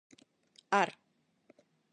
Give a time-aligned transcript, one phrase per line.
[0.81, 0.89] Ar...